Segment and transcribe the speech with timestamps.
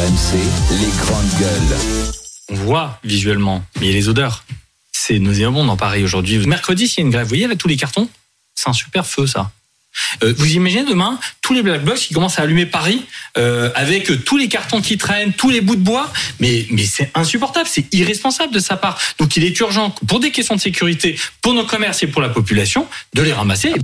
[0.00, 1.78] Les grandes gueules.
[2.48, 4.44] On voit visuellement, mais il y a les odeurs.
[4.92, 6.38] C'est nauséabond dans Paris aujourd'hui.
[6.46, 8.08] Mercredi, s'il y a une grève, vous voyez là tous les cartons
[8.54, 9.50] C'est un super feu ça.
[10.22, 13.04] Euh, vous imaginez demain tous les black blocs qui commencent à allumer Paris
[13.36, 17.10] euh, avec tous les cartons qui traînent, tous les bouts de bois, mais mais c'est
[17.14, 18.98] insupportable, c'est irresponsable de sa part.
[19.18, 22.30] Donc il est urgent pour des questions de sécurité, pour nos commerces et pour la
[22.30, 23.74] population, de les ramasser.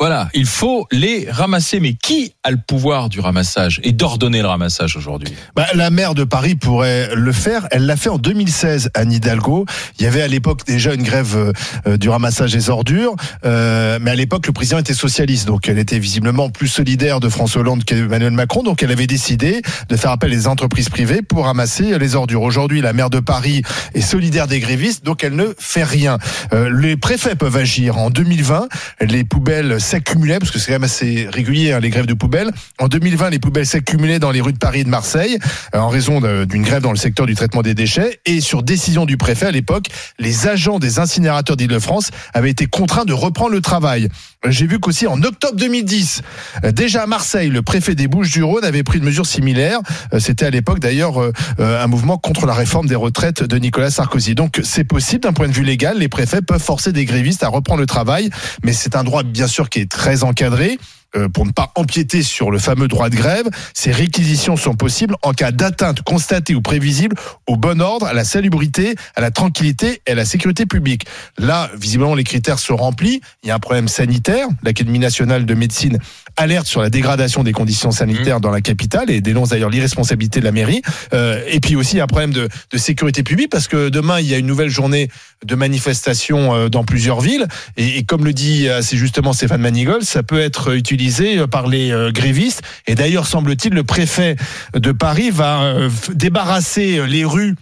[0.00, 1.80] Voilà, il faut les ramasser.
[1.80, 5.34] Mais qui a le pouvoir du ramassage et d'ordonner le ramassage aujourd'hui?
[5.56, 7.66] Bah, La maire de Paris pourrait le faire.
[7.72, 9.66] Elle l'a fait en 2016, Anne Hidalgo.
[9.98, 11.52] Il y avait à l'époque déjà une grève
[11.88, 13.16] euh, du ramassage des ordures.
[13.44, 15.48] Euh, mais à l'époque, le président était socialiste.
[15.48, 18.62] Donc elle était visiblement plus solidaire de François Hollande qu'Emmanuel Macron.
[18.62, 22.42] Donc elle avait décidé de faire appel les entreprises privées pour ramasser les ordures.
[22.42, 23.62] Aujourd'hui, la maire de Paris
[23.94, 25.04] est solidaire des grévistes.
[25.04, 26.18] Donc elle ne fait rien.
[26.52, 27.98] Euh, les préfets peuvent agir.
[27.98, 28.68] En 2020,
[29.00, 32.50] les poubelles s'accumulaient, parce que c'est quand même assez régulier, hein, les grèves de poubelles.
[32.78, 35.38] En 2020, les poubelles s'accumulaient dans les rues de Paris et de Marseille,
[35.74, 38.20] euh, en raison d'une grève dans le secteur du traitement des déchets.
[38.26, 39.86] Et sur décision du préfet à l'époque,
[40.18, 44.08] les agents des incinérateurs d'Île-de-France avaient été contraints de reprendre le travail.
[44.46, 46.22] J'ai vu qu'aussi en octobre 2010,
[46.64, 49.80] euh, déjà à Marseille, le préfet des Bouches-du-Rhône avait pris une mesure similaire.
[50.12, 51.16] Euh, c'était à l'époque d'ailleurs
[51.58, 54.34] un mouvement contre la réforme des retraites de Nicolas Sarkozy.
[54.34, 57.48] Donc c'est possible d'un point de vue légal, les préfets peuvent forcer des grévistes à
[57.48, 58.30] reprendre le travail,
[58.62, 60.78] mais c'est un droit bien sûr qui est très encadré.
[61.16, 65.16] Euh, pour ne pas empiéter sur le fameux droit de grève, ces réquisitions sont possibles
[65.22, 70.02] en cas d'atteinte constatée ou prévisible au bon ordre, à la salubrité, à la tranquillité
[70.06, 71.06] et à la sécurité publique.
[71.38, 73.22] Là, visiblement, les critères sont remplis.
[73.42, 74.48] Il y a un problème sanitaire.
[74.62, 75.98] L'Académie nationale de médecine
[76.36, 78.42] alerte sur la dégradation des conditions sanitaires mmh.
[78.42, 80.82] dans la capitale et dénonce d'ailleurs l'irresponsabilité de la mairie.
[81.14, 83.88] Euh, et puis aussi, il y a un problème de, de, sécurité publique parce que
[83.88, 85.08] demain, il y a une nouvelle journée
[85.42, 87.46] de manifestation euh, dans plusieurs villes.
[87.78, 91.68] Et, et comme le dit assez justement Stéphane Manigol, ça peut être utilisé utilisé par
[91.68, 92.62] les euh, grévistes.
[92.88, 94.36] Et d'ailleurs, semble-t-il, le préfet
[94.74, 97.54] de Paris va euh, débarrasser les rues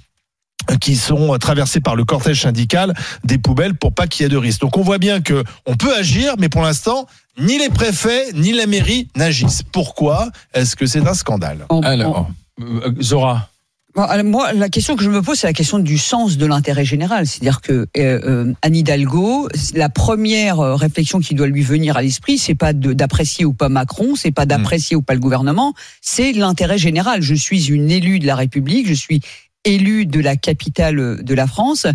[0.81, 4.39] qui sont traversées par le cortège syndical des poubelles pour pas qu'il y ait de
[4.39, 4.63] risque.
[4.63, 7.07] Donc on voit bien que on peut agir, mais pour l'instant,
[7.39, 9.63] ni les préfets ni la mairie n'agissent.
[9.63, 11.67] Pourquoi Est-ce que c'est un scandale?
[11.85, 13.51] Alors, euh, Zora
[13.97, 17.27] moi, la question que je me pose, c'est la question du sens de l'intérêt général.
[17.27, 22.03] C'est-à-dire que euh, euh, Anne Hidalgo, la première euh, réflexion qui doit lui venir à
[22.03, 26.33] l'esprit, c'est pas d'apprécier ou pas Macron, c'est pas d'apprécier ou pas le gouvernement, c'est
[26.33, 27.23] l'intérêt général.
[27.23, 29.21] Je suis une élue de la République, je suis
[29.65, 31.87] élue de la capitale de la France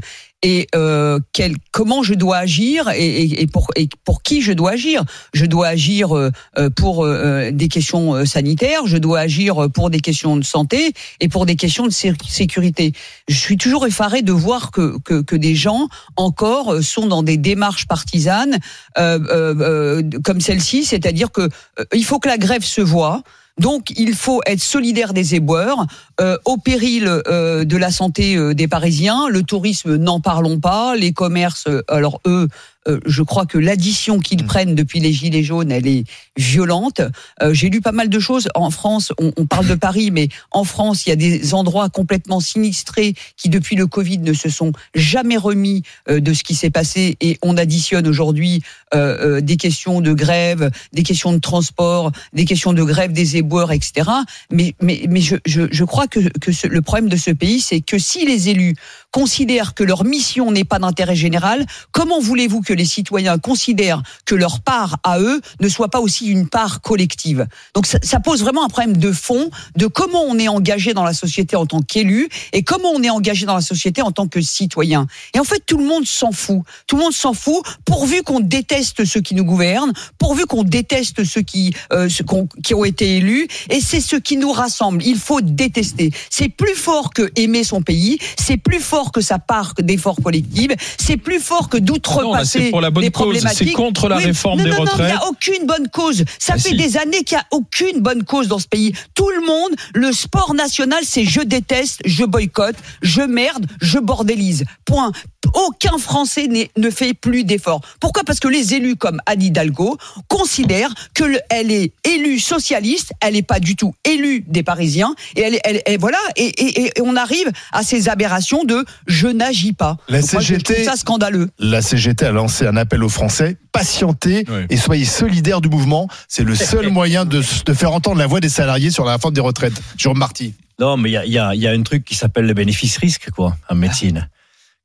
[0.44, 4.72] et euh, quel, comment je dois agir et, et, pour, et pour qui je dois
[4.72, 5.03] agir?
[5.34, 10.00] Je dois agir euh, euh, pour euh, des questions sanitaires, je dois agir pour des
[10.00, 12.94] questions de santé et pour des questions de sécurité.
[13.28, 17.38] Je suis toujours effaré de voir que, que, que, des gens encore sont dans des
[17.38, 18.59] démarches partisanes
[18.97, 21.50] euh, comme celle-ci, c'est-à-dire que
[21.94, 23.23] il faut que la grève se voit.
[23.60, 25.86] Donc il faut être solidaire des éboueurs,
[26.20, 29.28] euh, au péril euh, de la santé euh, des Parisiens.
[29.30, 30.96] Le tourisme, n'en parlons pas.
[30.96, 32.48] Les commerces, alors eux,
[32.88, 34.47] euh, je crois que l'addition qu'ils mm.
[34.47, 36.03] prennent depuis les Gilets jaunes, elle est
[36.38, 37.02] violente.
[37.42, 38.50] Euh, j'ai lu pas mal de choses.
[38.56, 41.90] En France, on, on, parle de Paris, mais en France, il y a des endroits
[41.90, 46.56] complètement sinistrés qui, depuis le Covid, ne se sont jamais remis euh, de ce qui
[46.56, 47.18] s'est passé.
[47.22, 52.84] Et on additionne aujourd'hui des questions de grève, des questions de transport, des questions de
[52.84, 54.09] grève des éboueurs, etc.
[54.52, 57.62] Mais, mais, mais je, je, je crois que, que ce, le problème de ce pays,
[57.62, 58.75] c'est que si les élus
[59.12, 64.36] considèrent que leur mission n'est pas d'intérêt général, comment voulez-vous que les citoyens considèrent que
[64.36, 68.42] leur part à eux ne soit pas aussi une part collective Donc ça, ça pose
[68.42, 71.82] vraiment un problème de fond de comment on est engagé dans la société en tant
[71.82, 75.08] qu'élu et comment on est engagé dans la société en tant que citoyen.
[75.34, 76.62] Et en fait, tout le monde s'en fout.
[76.88, 81.24] Tout le monde s'en fout pourvu qu'on déteste ceux qui nous gouvernent, pourvu qu'on déteste
[81.24, 82.26] ceux qui, euh, ceux
[82.64, 83.48] qui ont été élus.
[83.70, 85.03] Et c'est ce qui nous rassemble.
[85.03, 86.12] Il faut détester.
[86.30, 88.18] C'est plus fort que aimer son pays.
[88.38, 92.92] C'est plus fort que sa part d'effort collectif, c'est plus fort que d'outrepasser pour la
[92.92, 93.46] bonne cause.
[93.54, 95.00] C'est contre la réforme des retraites.
[95.00, 96.24] il n'y a aucune bonne cause.
[96.40, 98.94] Ça ah, fait des années qu'il n'y a aucune bonne cause dans ce pays.
[99.16, 104.66] Tout le monde, le sport national, c'est je déteste, je boycotte, je merde, je bordélise.
[104.85, 105.12] Point
[105.53, 107.82] aucun Français ne fait plus d'efforts.
[108.00, 108.24] Pourquoi?
[108.24, 109.97] Parce que les élus comme Anne Hidalgo
[110.28, 115.82] considèrent qu'elle est élue socialiste, elle n'est pas du tout élue des Parisiens, et elle,
[115.85, 119.97] elle, voilà, et, on arrive à ces aberrations de je n'agis pas.
[120.08, 121.50] La CGT, ça scandaleux.
[121.59, 126.08] La CGT a lancé un appel aux Français patientez et soyez solidaires du mouvement.
[126.28, 129.42] C'est le seul moyen de, faire entendre la voix des salariés sur la réforme des
[129.42, 129.82] retraites.
[129.98, 130.53] Jérôme Marty.
[130.80, 133.76] Non, mais il y a, y a, un truc qui s'appelle le bénéfice-risque, quoi, en
[133.76, 134.28] médecine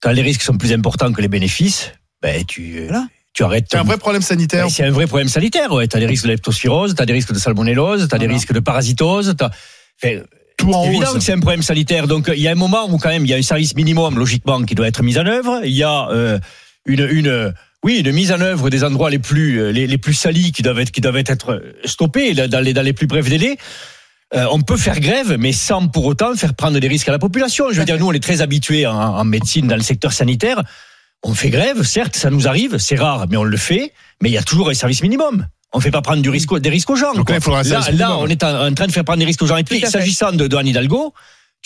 [0.01, 1.93] quand les risques sont plus importants que les bénéfices,
[2.23, 2.89] ben tu
[3.33, 3.67] tu arrêtes.
[3.71, 4.65] C'est un vrai problème sanitaire.
[4.65, 5.71] Ben, c'est un vrai problème sanitaire.
[5.73, 8.61] Ouais, t'as des risques de leptospirose, t'as des risques de salmonellose, t'as des risques de
[8.61, 9.35] parasitose.
[9.37, 9.51] tout en
[10.01, 10.25] C'est
[10.65, 10.85] haut.
[10.85, 12.07] évident que c'est un problème sanitaire.
[12.07, 14.19] Donc il y a un moment où quand même il y a un service minimum
[14.19, 15.61] logiquement qui doit être mis en œuvre.
[15.65, 16.39] Il y a euh,
[16.87, 17.55] une, une
[17.85, 20.62] oui une mise en œuvre des endroits les plus euh, les, les plus salis qui
[20.62, 23.56] doivent être qui doivent être stoppés dans les dans les plus brefs délais.
[24.35, 27.21] Euh, on peut faire grève, mais sans pour autant faire prendre des risques à la
[27.21, 27.67] population.
[27.71, 30.62] Je veux dire, nous, on est très habitués en, en médecine, dans le secteur sanitaire.
[31.23, 33.93] On fait grève, certes, ça nous arrive, c'est rare, mais on le fait.
[34.21, 35.47] Mais il y a toujours un service minimum.
[35.73, 37.15] On ne fait pas prendre du risque, des risques aux gens.
[37.15, 37.38] Donc là,
[37.93, 39.59] Là, on est en, en train de faire prendre des risques aux gens.
[39.59, 41.15] Et puis, s'agissant de, de Anne Hidalgo,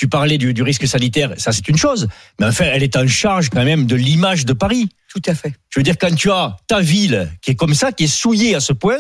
[0.01, 2.09] tu parlais du, du risque sanitaire, ça c'est une chose.
[2.41, 4.89] Mais enfin, elle est en charge quand même de l'image de Paris.
[5.13, 5.53] Tout à fait.
[5.69, 8.55] Je veux dire, quand tu as ta ville qui est comme ça, qui est souillée
[8.55, 8.97] à ce point,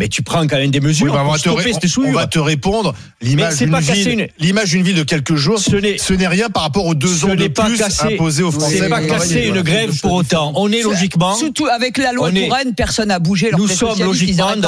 [0.00, 2.12] mais tu prends quand même des mesures Oui, bah, on, va te stopper cette on
[2.12, 2.94] va te répondre.
[3.20, 6.28] L'image d'une pas ville, une- l'image d'une ville de quelques jours, Ce n'est- ce n'est
[6.28, 8.78] rien par rapport aux deux Ce ans de n'est pas plus casser- imposés aux Français.
[8.78, 9.62] C'est pas pour casser une voilà.
[9.62, 10.52] grève pour autant.
[10.56, 13.50] On est logiquement, Surtout avec la loi Touraine, personne n'a bougé.
[13.54, 14.62] nous sommes logiquement une,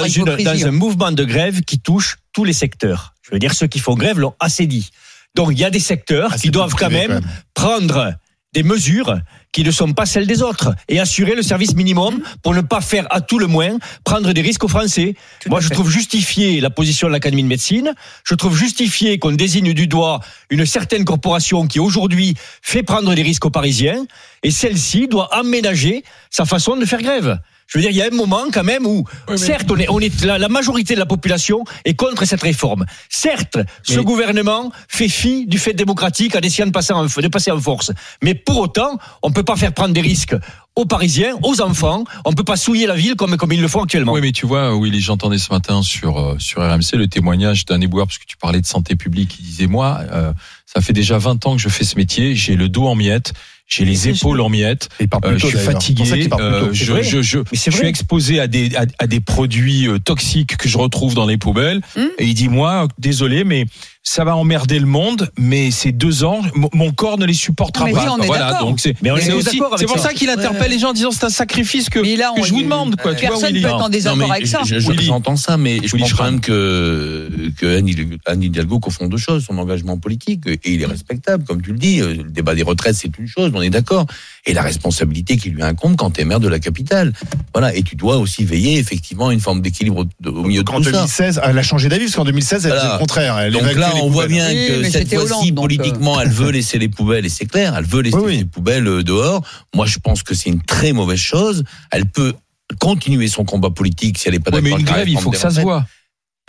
[0.44, 3.14] dans un mouvement de grève qui touche tous les secteurs.
[3.22, 4.90] Je veux dire, ceux qui font grève l'ont assez dit.
[5.34, 7.20] Donc il y a des secteurs Ah, qui doivent quand même,
[7.54, 8.14] prendre
[8.52, 9.16] des mesures
[9.52, 12.80] qui ne sont pas celles des autres et assurer le service minimum pour ne pas
[12.80, 15.14] faire à tout le moins prendre des risques aux Français.
[15.40, 15.74] Tout Moi, je fait.
[15.74, 17.92] trouve justifié la position de l'Académie de médecine.
[18.24, 20.18] Je trouve justifié qu'on désigne du doigt
[20.50, 24.04] une certaine corporation qui aujourd'hui fait prendre des risques aux Parisiens
[24.42, 27.38] et celle-ci doit aménager sa façon de faire grève.
[27.72, 29.04] Je veux dire, il y a un moment quand même où,
[29.36, 32.84] certes, on est, on est la, la majorité de la population est contre cette réforme.
[33.08, 37.28] Certes, ce Mais- gouvernement fait fi du fait démocratique en essayant de passer en, de
[37.28, 37.92] passer en force.
[38.24, 40.34] Mais pour autant, on peut pas faire prendre des risques
[40.74, 42.02] aux Parisiens, aux enfants.
[42.24, 44.12] On peut pas souiller la ville comme comme ils le font actuellement.
[44.14, 47.80] Oui, mais tu vois, Willy, j'entendais ce matin sur euh, sur RMC le témoignage d'un
[47.80, 49.36] éboueur parce que tu parlais de santé publique.
[49.38, 50.32] Il disait moi, euh,
[50.66, 52.34] ça fait déjà 20 ans que je fais ce métier.
[52.34, 53.32] J'ai le dos en miettes,
[53.70, 54.88] j'ai les épaules en miettes.
[55.24, 57.02] Euh, je suis fatigué, euh, je, vrai.
[57.04, 57.20] je,
[57.52, 61.38] suis exposé à des, à, à des produits euh, toxiques que je retrouve dans les
[61.38, 61.80] poubelles.
[61.96, 62.08] Hum.
[62.18, 63.66] Et il dit, moi, désolé, mais
[64.02, 66.40] ça va emmerder le monde, mais ces deux ans,
[66.72, 68.04] mon- corps ne les supportera Non, mais pas.
[68.06, 69.86] oui, on est voilà, donc c'est Mais on est c'est tous aussi- d'accord avec c'est
[69.92, 70.08] pour ça.
[70.08, 72.52] ça qu'il interpelle les gens en disant c'est un sacrifice que, Mais là, que je
[72.52, 72.96] vous demande.
[72.96, 73.60] Quoi, Personne Willy.
[73.62, 74.62] peut être en désaccord avec ça.
[74.64, 74.78] je-.
[74.80, 79.18] J'entends ça, mais je pense quand même que, que Anne Hidalgo- Anne Hidalgo confond deux
[79.18, 82.00] choses, son engagement politique, et il est respectable, comme tu le dis.
[82.00, 84.06] euh, Le débat des retraites, c'est une chose, on est d'accord.
[84.46, 87.12] Et la responsabilité qui lui incombe quand tu es maire de la capitale.
[87.52, 87.74] Voilà.
[87.74, 90.78] Et tu dois aussi veiller, effectivement, à une forme d'équilibre de- au milieu de En
[90.78, 90.92] tout ça.
[90.92, 92.82] 2016, elle a changé d'avis parce qu'en 2016, elle Voilà.
[92.82, 93.38] faisait le contraire.
[93.38, 96.78] Elle Donc là, on voit bien Oui, que cette fois-ci, donc, politiquement, elle veut laisser
[96.78, 98.36] les poubelles, et c'est clair, elle veut laisser Oui, oui.
[98.38, 99.42] les poubelles euh, dehors.
[99.74, 101.62] Moi, je pense que c'est une très mauvaise chose.
[101.90, 102.32] Elle peut
[102.78, 104.64] continuer son combat politique si elle n'est pas d'accord.
[104.64, 105.84] mais une grève, il faut que ça se voit.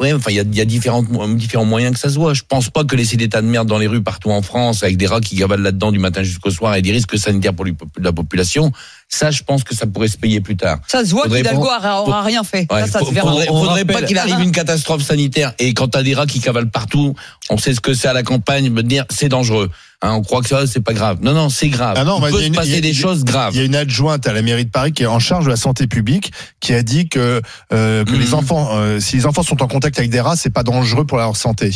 [0.01, 1.05] Ouais, enfin, il y a, il y a différentes,
[1.35, 2.33] différents moyens que ça se voit.
[2.33, 4.81] Je pense pas que laisser des tas de merde dans les rues partout en France,
[4.81, 7.67] avec des rats qui gavalent là-dedans du matin jusqu'au soir et des risques sanitaires pour
[7.99, 8.71] la population,
[9.07, 10.79] ça, je pense que ça pourrait se payer plus tard.
[10.87, 12.65] Ça se voit qu'Hidalgo aura aura rien fait.
[12.71, 13.29] Ouais, ça, se verra.
[13.29, 15.53] faudrait, faudrait pas qu'il arrive une catastrophe sanitaire.
[15.59, 17.13] Et quand t'as des rats qui cavalent partout,
[17.51, 19.69] on sait ce que c'est à la campagne, me dire c'est dangereux.
[20.03, 21.19] Hein, on croit que ça, c'est pas grave.
[21.21, 21.93] Non, non, c'est grave.
[21.95, 23.53] Ah non, il bah, il y peut se une- passer a- des choses graves.
[23.53, 25.49] Il y a une adjointe à la mairie de Paris qui est en charge de
[25.51, 28.19] la santé publique qui a dit que, euh, que Mhm.
[28.19, 31.05] les enfants, euh, si les enfants sont en contact avec des rats, c'est pas dangereux
[31.05, 31.71] pour leur santé.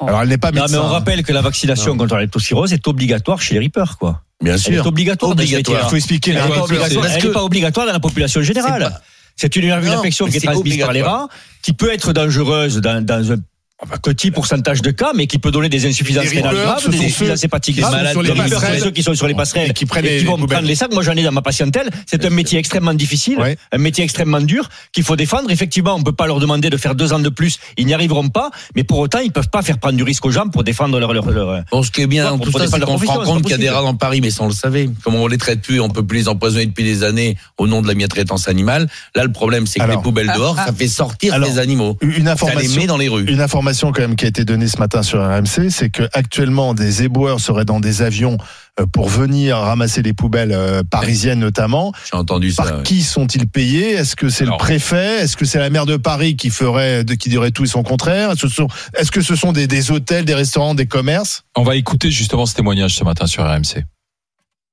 [0.00, 0.78] Alors elle n'est pas Non, médecin.
[0.78, 4.22] mais on rappelle que la vaccination contre la leptospirose est obligatoire chez les rippers, quoi.
[4.42, 4.86] Bien Elle est sûr.
[4.86, 5.32] obligatoire.
[5.32, 5.58] ce Obligatoire.
[5.58, 5.80] métier-là.
[5.84, 8.98] Il faut expliquer Elle n'est pas, obligatoire, elle que- pas obligatoire dans la population générale.
[9.36, 11.20] C'est une, infection qui est transmise par les obligatoire.
[11.22, 11.28] rats,
[11.62, 13.36] qui peut être dangereuse dans, dans un
[13.82, 16.98] enfin, petit pourcentage de cas, mais qui peut donner des insuffisances Les rénales graves, des
[16.98, 17.94] insuffisances hépatiques graves.
[18.14, 20.40] c'est ceux qui sont sur les passerelles Et qui prennent et les- qui vont les
[20.42, 20.56] poubelles.
[20.58, 20.92] prendre les sacs.
[20.92, 21.88] Moi, j'en ai dans ma patientèle.
[22.06, 23.56] C'est un métier extrêmement difficile, Ouais.
[23.72, 25.50] un métier extrêmement dur qu'il faut défendre.
[25.50, 27.58] Effectivement, on peut pas leur demander de faire deux ans de plus.
[27.76, 30.30] Ils n'y arriveront pas, mais pour autant, ils peuvent pas faire prendre du risque aux
[30.30, 32.80] gens pour défendre leur, leur, leur- Bon, ce qui est bien dans tout ça, c'est
[32.80, 34.54] qu'on se rend compte qu'il y a des rats dans Paris, mais ça on le
[34.54, 34.88] savait.
[35.02, 37.82] Comme on les traite plus, on peut plus les empoisonner depuis des années au nom
[37.82, 38.88] de la maltraitance animale.
[39.14, 41.96] Là, le problème, c'est que les poubelles dehors, ah, ça fait sortir les animaux.
[42.00, 42.80] Une Ça les information.
[42.80, 43.24] met dans les rues.
[43.26, 46.74] Une information quand même qui a été donnée ce matin sur RMC, c'est que actuellement
[46.74, 48.36] des éboueurs seraient dans des avions
[48.78, 51.92] euh, pour venir ramasser les poubelles euh, parisiennes notamment.
[52.10, 52.62] J'ai entendu ça.
[52.62, 52.82] Par ouais.
[52.82, 53.92] qui sont-ils payés?
[53.92, 55.22] Est-ce que c'est le préfet?
[55.22, 58.32] Est-ce que c'est la maire de Paris qui ferait, qui dirait tout et son contraire?
[58.32, 61.42] Est-ce que ce sont, est-ce que ce sont des, des hôtels, des restaurants, des commerces?
[61.56, 63.84] On va écouter justement ce témoignage ce matin sur RMC.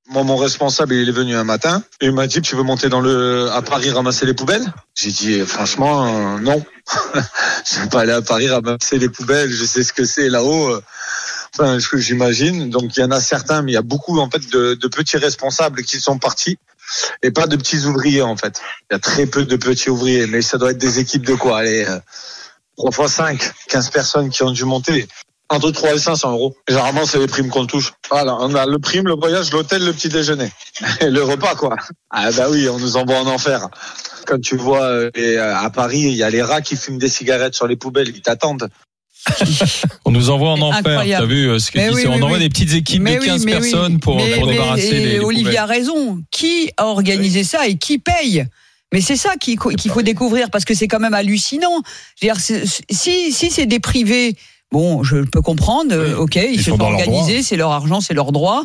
[0.10, 2.88] Moi, mon responsable, il est venu un matin et il m'a dit Tu veux monter
[2.88, 4.66] dans le à Paris ramasser les poubelles?
[4.96, 6.64] J'ai dit eh, franchement euh, non.
[7.70, 9.52] je vais pas aller à Paris ramasser les poubelles.
[9.52, 10.70] Je sais ce que c'est là-haut.
[10.70, 10.82] euh.
[11.54, 12.70] Enfin, ce que j'imagine.
[12.70, 15.18] Donc il y en a certains, mais il y a beaucoup en fait de, petits
[15.18, 16.58] responsables qui sont partis
[17.22, 18.62] et pas de petits ouvriers en fait.
[18.90, 21.34] Il y a très peu de petits ouvriers, mais ça doit être des équipes de
[21.34, 21.60] quoi?
[21.60, 22.00] Allez, euh,
[22.78, 25.08] 3 fois 5, 15 personnes qui ont dû monter.
[25.50, 26.56] Entre 3 et 500 euros.
[26.68, 27.94] Généralement, c'est les primes qu'on touche.
[28.10, 30.50] Voilà, on a le prime, le voyage, l'hôtel, le petit déjeuner.
[31.02, 31.76] Et le repas, quoi.
[32.12, 33.70] Ah bah oui, on nous envoie en enfer.
[34.26, 36.98] Quand tu vois euh, les- euh, à Paris, il y a les rats qui fument
[36.98, 38.68] des cigarettes sur les poubelles, ils t'attendent.
[40.06, 41.04] On nous envoie en enfer.
[41.06, 42.44] T'as vu euh, ce que oui, On oui, envoie oui.
[42.44, 43.60] des petites équipes Mais de oui, 15 mais oui.
[43.62, 45.58] personnes pour, Mais- pour mais- débarrasser et les, les Olivier poubelles.
[45.60, 46.20] a raison.
[46.32, 48.46] Qui a organisé ça et qui paye?
[48.94, 51.82] Mais c'est ça qu'il faut découvrir parce que c'est quand même hallucinant.
[52.22, 52.40] Je veux dire,
[52.90, 54.36] si c'est des privés,
[54.72, 55.94] bon, je peux comprendre.
[55.94, 58.64] euh, ok, ils, Ils se sont organisés, c'est leur argent, c'est leur droit.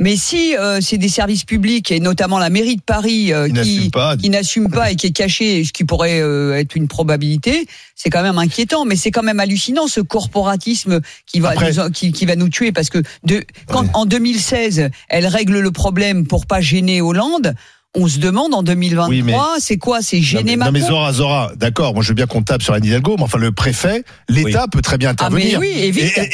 [0.00, 3.90] Mais si euh, c'est des services publics et notamment la mairie de Paris euh, qui
[3.90, 4.16] pas.
[4.16, 8.24] n'assume pas et qui est caché, ce qui pourrait euh, être une probabilité, c'est quand
[8.24, 8.84] même inquiétant.
[8.86, 12.48] Mais c'est quand même hallucinant ce corporatisme qui va Après- nous, qui, qui va nous
[12.48, 17.54] tuer parce que de quand en 2016 elle règle le problème pour pas gêner Hollande.
[17.96, 20.80] On se demande en 2023, Oui, mais- c'est quoi C'est Non gêner mais, non, mais
[20.80, 23.38] Macron Zora, Zora, d'accord, moi je veux bien qu'on tape sur Anne Hidalgo, mais enfin
[23.38, 25.60] le préfet, l'État peut très bien Ah mais intervenir.
[25.60, 25.88] oui, et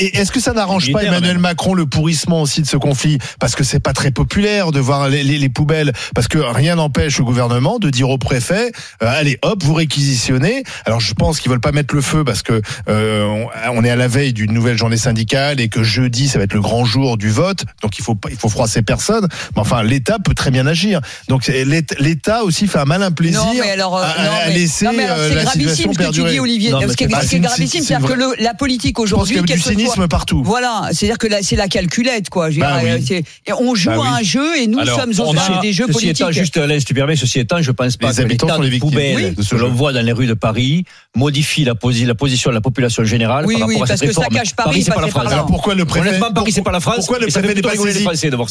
[0.05, 1.43] Et, est-ce que ça n'arrange pas Emmanuel même.
[1.43, 3.19] Macron le pourrissement aussi de ce conflit?
[3.39, 5.93] Parce que c'est pas très populaire de voir les, les- les poubelles.
[6.15, 10.63] Parce que rien n'empêche au gouvernement de dire au préfet euh, allez hop vous réquisitionnez.
[10.87, 13.49] Alors je pense qu'ils veulent pas mettre le feu parce que euh, on,
[13.79, 16.55] on est à la veille d'une nouvelle journée syndicale et que jeudi ça va être
[16.55, 17.65] le grand jour du vote.
[17.83, 19.29] Donc il faut pas- il faut froisser personne.
[19.55, 21.01] Mais enfin l'État peut très bien agir.
[21.29, 21.50] Donc
[21.99, 24.85] l'État aussi fait un malin plaisir Non mais alors, euh, à, non, à mais- laisser
[24.85, 26.33] non, mais alors, euh, c'est la gravissime situation ce que tu perdurer.
[26.33, 26.71] dis Olivier.
[26.71, 29.03] Non, ce qui est, est c'est- gravissime, c'est c'est-à-dire que le- la politique Je pense
[29.13, 30.43] aujourd'hui, qu'il y a du cynisme partout.
[30.45, 32.49] Voilà, c'est-à-dire que là, c'est la calculette, quoi.
[32.51, 33.25] Bah dire, oui.
[33.47, 34.07] et on joue Bah oui.
[34.09, 36.21] à un jeu et nous Alors, sommes au stade des jeux Ceci politiques.
[36.21, 38.59] étant, juste Alain, si tu permets, ceci étant, je pense pas Les que habitants l'état
[38.59, 39.73] de victimes poubelle oui, que l'on jeu.
[39.73, 40.85] voit dans les rues de Paris
[41.17, 44.01] modifie la, posi- la position de la population générale Oui, par oui, rapport à parce
[44.01, 44.37] cette que ça réforme.
[44.37, 45.25] cache Paris, c'est pas la France.
[45.25, 45.31] là.
[45.33, 46.97] Alors pourquoi le préfet Honnêtement, Paris, c'est pas la France.
[46.97, 48.05] Pourquoi le préfet n'est pas saisi.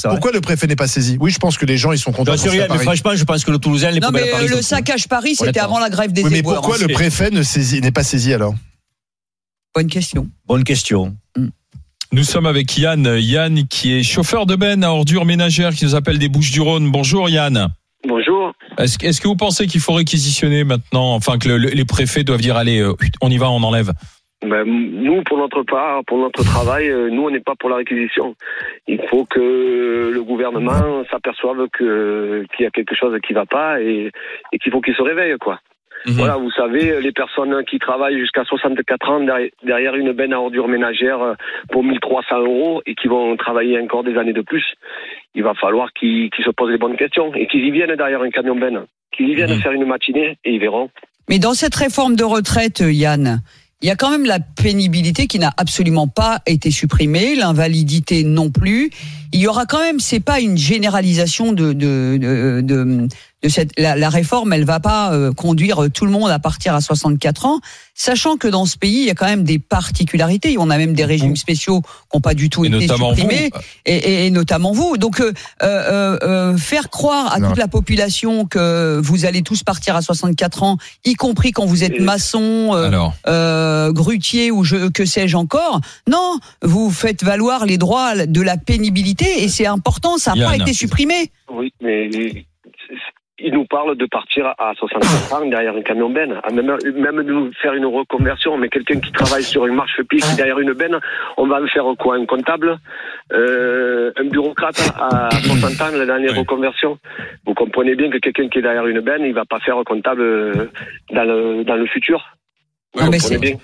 [0.10, 1.18] Pourquoi le préfet n'est pas saisi?
[1.20, 2.34] Oui, je pense que les gens ils sont contents.
[2.90, 4.48] Franchement, je pense que le Toulousain, les Non, poubelles mais à Paris.
[4.52, 6.56] euh, le saccage Paris, c'était avant la grève des Oui, mais éboueurs.
[6.62, 6.88] pourquoi hein.
[6.88, 8.56] le préfet ne saisit- n'est pas saisi alors?
[9.76, 10.28] Bonne question.
[10.48, 11.16] Bonne question.
[12.12, 13.06] Nous sommes avec Yann.
[13.20, 16.62] Yann qui est chauffeur de benne à ordures ménagères qui nous appelle des Bouches du
[16.62, 16.90] Rhône.
[16.90, 17.68] Bonjour Yann.
[18.08, 18.54] Bonjour.
[18.80, 22.42] Est-ce que- vous pensez qu'il faut réquisitionner maintenant, enfin que le- le- les préfets doivent
[22.42, 23.94] dire allez, euh, on y va, on enlève?
[24.42, 27.76] Ben, nous, pour notre part, pour notre travail, euh, nous, on n'est pas pour la
[27.76, 28.36] réquisition.
[28.88, 33.82] Il faut que le gouvernement s'aperçoive que qu'il y a quelque chose qui va pas
[33.82, 34.12] et,
[34.54, 35.60] et qu'il faut qu'il se réveille, quoi.
[36.06, 36.14] Mhm.
[36.14, 39.20] Voilà, vous savez, les personnes qui travaillent jusqu'à 64 ans
[39.64, 41.34] derrière- une benne à ordures ménagères euh,
[41.74, 44.64] pour 1300 euros et qui vont travailler encore des années de plus,
[45.36, 48.22] il va falloir qu'ils qu'ils se posent les bonnes questions et qu'ils y viennent derrière
[48.22, 49.60] un camion benne, qu'ils y viennent Mhm.
[49.62, 50.90] faire une matinée et ils verront.
[51.28, 53.42] Mais dans cette réforme de retraite, euh, Yann,
[53.82, 58.50] il y a quand même la pénibilité qui n'a absolument pas été supprimée, l'invalidité non
[58.50, 58.92] plus.
[59.32, 63.08] Il y aura quand même, c'est pas une généralisation de de de, de,
[63.42, 66.76] de cette la, la réforme, elle va pas euh, conduire tout le monde à partir
[66.76, 67.60] à 64 ans,
[67.96, 70.58] sachant que dans ce pays, il y a quand même des particularités.
[70.60, 73.50] On a même des régimes spéciaux qui n'ont pas du tout Et été supprimés
[73.86, 74.98] et, et- et notamment vous.
[74.98, 75.32] Donc, euh,
[75.64, 77.50] euh, euh, faire croire à Non.
[77.50, 81.84] toute la population que vous allez tous partir à 64 ans, y compris quand vous
[81.84, 82.92] êtes maçon, euh,
[83.28, 85.80] euh, grutier ou je, que sais-je encore.
[86.10, 90.56] Non, vous faites valoir les droits de la pénibilité et c'est important, ça n'a pas
[90.58, 91.32] été supprimé.
[91.54, 92.10] Oui, mais
[93.42, 97.32] il nous parle de partir à 64 ans derrière un camion benne, même, même de
[97.32, 98.58] nous faire une reconversion.
[98.58, 101.00] Mais quelqu'un qui travaille sur une marche pique derrière une benne,
[101.38, 102.78] on va le faire quoi Un comptable
[103.32, 106.40] euh, Un bureaucrate à 60 ans dans les Oui.
[106.40, 106.98] reconversions
[107.46, 110.22] Vous comprenez bien que quelqu'un qui est derrière une benne, il va pas faire comptable
[110.22, 110.70] euh,
[111.12, 112.39] dans le, dans le futur.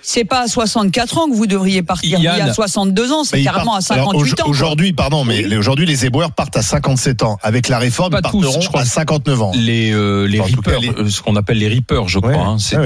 [0.02, 2.18] C'est pas à 64 ans que vous devriez partir.
[2.20, 2.36] Yann.
[2.38, 4.48] Il y a 62 ans, c'est ils carrément à partent- alors, 58 au- ans.
[4.50, 7.36] Aujourd'hui, pardon, mais les- aujourd'hui les éboueurs partent à 57 ans.
[7.42, 8.80] Avec la réforme, Pas ils tous, partiront je crois.
[8.82, 9.52] à 59 ans.
[9.54, 12.30] les euh, les reapers, les- euh, ce qu'on appelle les reapers, je crois.
[12.30, 12.38] Ouais.
[12.38, 12.58] hein, ouais.
[12.60, 12.76] c'est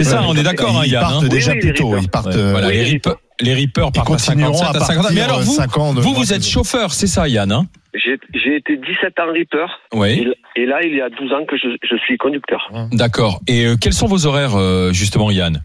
[0.00, 1.02] ils ça, on est d'accord, hein, Ils Yann.
[1.02, 1.88] partent hein déjà plus les tôt.
[1.88, 2.02] reapers.
[2.02, 2.26] Ils partent.
[2.28, 5.40] Euh, voilà, les reapers, Ils partent à continueront 57 à à 50 partir Mais alors
[5.40, 5.92] vous, 5 ans.
[5.94, 10.26] de- vous vous êtes chauffeur, c'est ça, Yann hein J'ai été 17 ans Reaper Oui.
[10.56, 12.68] et, et là, il y a 12 ans que je, je suis conducteur.
[12.92, 13.40] D'accord.
[13.46, 15.62] Et euh, quels sont vos horaires, euh, justement, Yann?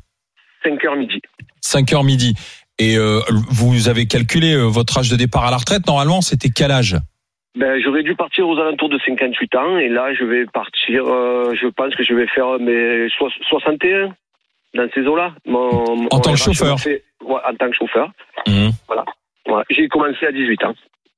[0.63, 1.21] 5 heures midi.
[1.62, 2.33] 5 heures midi.
[2.77, 3.19] Et euh,
[3.50, 5.86] vous avez calculé euh, votre âge de départ à la retraite?
[5.88, 6.95] Normalement, c'était quel âge?
[7.57, 11.55] Ben, j'aurais dû partir aux alentours de 58 ans et là je vais partir, euh,
[11.59, 14.13] je pense que je vais faire mes soix- 61
[14.75, 15.33] dans ces eaux-là.
[15.48, 16.75] Mon- mon tant que chauffeur.
[16.75, 18.12] m'a fait- ouais, En tant que chauffeur.
[18.48, 20.75] Ouais, J'ai commencé à 18 ans.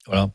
[0.08, 0.28] Voilà.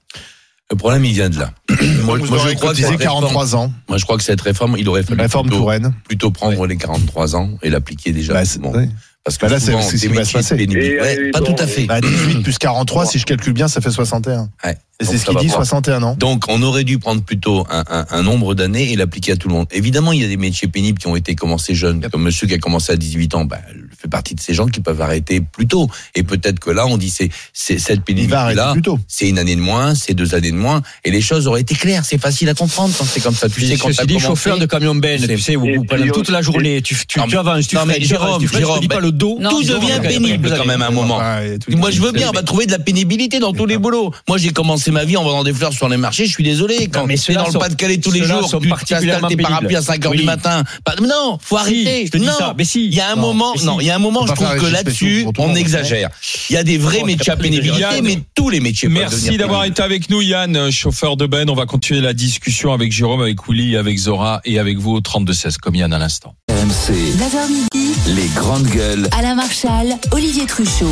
[0.71, 1.53] Le problème, il vient de là.
[2.05, 3.73] moi, je crois que cette réforme- 43 ans.
[3.89, 5.71] moi, je crois que cette réforme, il aurait fallu Réforme plutôt,
[6.09, 8.33] plutôt prendre les 43 ans et l'appliquer déjà.
[8.33, 8.73] Bah, c'est- Bon.
[8.73, 8.89] ouais.
[9.25, 10.57] Parce que Bah là, c'est- souvent, c'est ce des qui va se métiers passer.
[10.57, 11.85] pénibles- Et, Ouais, pas bon, tout à fait.
[11.87, 14.49] Bah, 18 plus 43, si je calcule bien, ça fait 61.
[14.65, 14.79] Ouais.
[15.01, 15.59] Et Donc, c'est ce qu'il dit, voir.
[15.59, 16.15] 61 ans.
[16.17, 19.49] Donc, on aurait dû prendre plutôt un, un- un nombre d'années et l'appliquer à tout
[19.49, 19.67] le monde.
[19.73, 22.55] Évidemment, il y a des métiers pénibles qui ont été commencés jeunes, comme monsieur qui
[22.55, 23.45] a commencé à 18 ans.
[23.45, 23.59] Bah,
[23.97, 25.89] le fait partie de ces gens qui peuvent arrêter plus tôt.
[26.15, 28.99] Et peut-être que là, on dit c'est c'est cette pénibilité-là, plus tôt.
[29.09, 31.75] c'est une année de moins, c'est deux années de moins, et les choses auraient été
[31.75, 32.05] claires.
[32.05, 33.49] C'est facile à comprendre quand c'est comme ça.
[33.49, 34.27] Tu sais quand Ceci t'as dit, commencé.
[34.29, 37.27] chauffeur de camion Ben, C'est- tu sais, où, pendant toute la journée, tu, tu, Non,
[37.27, 38.41] tu avances, tu non, mais freines, tu Jérôme,
[38.81, 39.39] tu te pas le dos.
[39.51, 41.21] tout Jérôme, devient pénible quand même à un moment.
[41.69, 44.13] Moi, je veux bien, on va trouver de la pénibilité dans tous les boulots.
[44.29, 46.27] Moi, j'ai commencé ma vie en vendant des fleurs sur les marchés.
[46.27, 46.89] Je suis désolé.
[46.89, 49.83] Quand tu ceux-là dans le Pas-de-Calais tous les jours, tu t'installes tes parapluies à pénibles.
[49.83, 50.19] 5 heures Oui.
[50.19, 50.63] du matin.
[51.03, 52.09] Non, faut arrêter.
[52.57, 52.87] Mais si.
[52.87, 55.29] Il y a un moment, non, il y a un moment, je trouve que là-dessus,
[55.39, 56.11] on exagère.
[56.51, 59.81] Il y a des vrais métiers à pénibilité, mais tous les métiers Merci d'avoir été
[59.81, 61.49] avec nous, Yann, chauffeur de Ben.
[61.49, 65.01] On va continuer la discussion avec Jérôme, avec Willy, avec Zora et avec vous au
[65.01, 66.35] 32-16, comme Yann à l'instant.
[66.49, 69.09] 9h midi, les grandes gueules.
[69.17, 70.91] Alain Marchal, Olivier Truchot.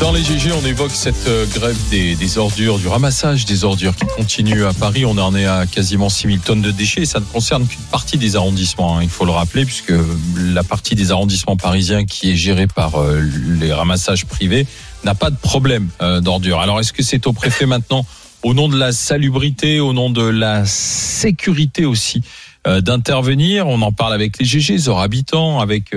[0.00, 3.96] Dans les GG, on évoque cette euh, grève des, des ordures, du ramassage des ordures
[3.96, 5.04] qui continue à Paris.
[5.04, 7.04] On en est à quasiment 6000 tonnes de déchets.
[7.04, 9.92] Ça ne concerne qu'une partie des arrondissements, hein, il faut le rappeler, puisque
[10.36, 13.20] la partie des arrondissements parisiens qui est gérée par euh,
[13.60, 14.68] les ramassages privés
[15.02, 16.60] n'a pas de problème euh, d'ordures.
[16.60, 18.06] Alors, est-ce que c'est au préfet maintenant,
[18.44, 22.22] au nom de la salubrité, au nom de la sécurité aussi,
[22.64, 23.66] d'intervenir?
[23.66, 25.92] On en parle avec les GG, Zora Habitant, avec...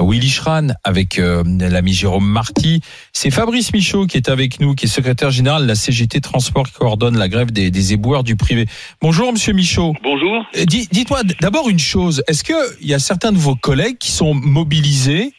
[0.00, 2.80] Willy Schran, avec euh, l'ami Jérôme Marty.
[3.12, 6.66] C'est Fabrice Michaud qui est avec nous, qui est secrétaire général de la CGT Transport
[6.66, 8.66] qui coordonne la grève des, des éboueurs du privé.
[9.00, 9.94] Bonjour Monsieur Michaud.
[10.02, 10.44] Bonjour.
[10.56, 12.22] Euh, dis- Dites-moi d'abord une chose.
[12.26, 12.56] Est-ce qu'il
[12.88, 15.32] y a certains de vos collègues qui sont mobilisés,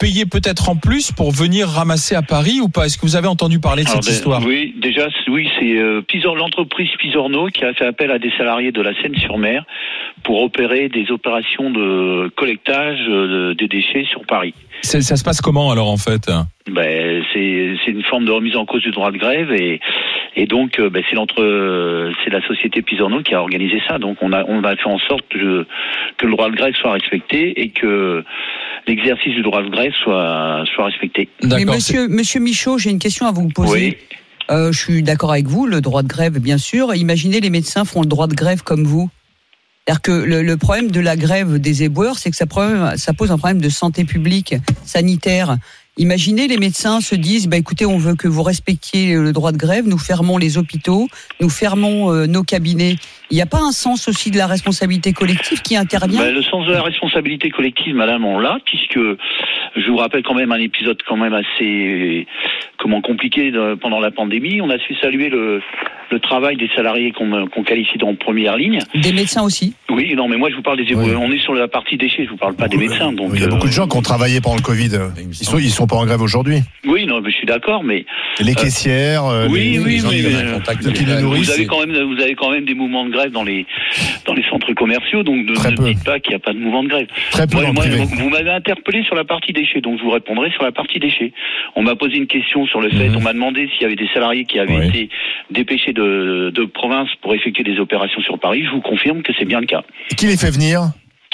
[0.00, 2.86] payés peut-être en plus pour venir ramasser à Paris ou pas?
[2.86, 4.42] Est-ce que vous avez entendu parler de Alors, cette ben, histoire?
[4.44, 6.02] Oui, déjà, oui, c'est euh,
[6.34, 9.64] l'entreprise Pisorno qui a fait appel à des salariés de la Seine-sur-Mer
[10.24, 14.54] pour opérer des opérations de collectage euh, des déchets sur Paris.
[14.82, 16.30] Ça se passe comment alors en fait?
[16.68, 19.80] Ben, c'est c'est une forme de remise en cause du droit de grève et
[20.36, 23.98] et donc euh, ben, c'est l'entre c'est la société Pisorno qui a organisé ça.
[23.98, 25.66] Donc on a on a fait en sorte que,
[26.18, 28.22] que le droit de grève soit respecté et que
[28.86, 31.28] l'exercice du droit de grève soit soit respecté.
[31.42, 31.74] Mais D'accord.
[31.74, 33.72] monsieur, monsieur Michaud, j'ai une question à vous poser.
[33.72, 33.96] Oui.
[34.50, 36.94] Euh, je suis d'accord avec vous, le droit de grève, bien sûr.
[36.94, 39.08] Imaginez les médecins font le droit de grève comme vous.
[39.86, 43.12] C'est-à-dire que le, le problème de la grève des éboueurs, c'est que ça, problème- ça
[43.12, 45.56] pose un problème de santé publique, sanitaire.
[46.00, 49.58] Imaginez les médecins se disent, bah, écoutez, on veut que vous respectiez le droit de
[49.58, 51.08] grève, nous fermons les hôpitaux,
[51.42, 52.96] nous fermons euh, nos cabinets.
[53.30, 56.22] Il n'y a pas un sens aussi de la responsabilité collective qui intervient?
[56.22, 60.34] Ben, le sens de la responsabilité collective, madame, on l'a, puisque je vous rappelle quand
[60.34, 62.26] même un épisode quand même assez
[62.78, 64.60] comment compliqué de- pendant la pandémie.
[64.62, 65.60] On a su saluer le,
[66.10, 68.78] le travail des salariés qu'on qualifie en première ligne.
[68.94, 69.74] Des médecins aussi?
[69.90, 71.12] Oui, non, mais moi je vous parle des Oui.
[71.14, 73.12] On est sur la partie déchets, je vous parle pas des médecins.
[73.12, 74.90] Donc Il y a beaucoup de euh, gens qui ont travaillé pendant le Covid.
[75.18, 76.60] Ils sont, ils sont pas en grève aujourd'hui.
[76.86, 78.06] Oui, non, mais je suis d'accord, mais
[78.40, 80.58] Les caissières, euh, oui, les, oui, les gens oui, qui mais, euh,
[81.06, 81.46] les vous nourrissent.
[81.48, 83.66] vous avez quand même vous avez quand même des mouvements de grève dans les
[84.26, 86.82] dans les centres commerciaux, donc ne, ne dites pas qu'il n'y a pas de mouvement
[86.84, 87.06] de grève.
[87.32, 87.98] Très peu moi, privé.
[88.04, 91.32] vous m'avez interpellé sur la partie déchets, donc je vous répondrai sur la partie déchets.
[91.76, 93.16] On m'a posé une question sur le fait, Mhm.
[93.16, 94.86] on m'a demandé s'il y avait des salariés qui avaient Oui.
[94.88, 95.08] été
[95.50, 98.62] dépêchés de, de province pour effectuer des opérations sur Paris.
[98.64, 99.82] Je vous confirme que c'est bien le cas.
[100.16, 100.80] Qui les fait venir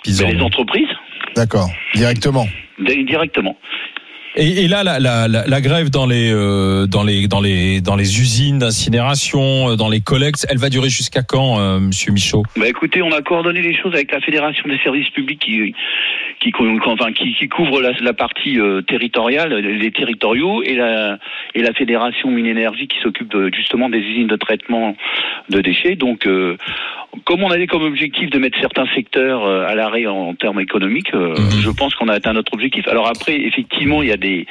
[0.07, 0.89] Mais les entreprises,
[1.35, 2.47] D'accord, directement.
[2.79, 3.57] di- directement.
[4.39, 7.81] Et, et là, la, la, la, la grève dans les, euh, dans les, dans les,
[7.81, 12.13] dans les usines d'incinération, euh, dans les collectes, elle va durer jusqu'à quand, euh, Monsieur
[12.13, 12.43] Michaud?
[12.55, 15.75] Bah écoutez, on a coordonné les choses avec la Fédération des services publics qui
[16.41, 16.53] qui,
[16.87, 21.19] enfin, qui, qui couvre la, la partie euh, territoriale, les territoriaux, et la
[21.55, 24.97] et la Fédération Mine Énergie qui s'occupe de, justement des usines de traitement
[25.51, 25.97] de déchets.
[25.97, 26.57] Donc, euh,
[27.25, 31.15] comme on avait comme objectif de mettre certains secteurs euh, à l'arrêt en, termes économiques,
[31.15, 31.61] euh, Mhm.
[31.63, 32.87] je pense qu'on a atteint notre objectif.
[32.89, 34.47] Alors après, effectivement, il y a des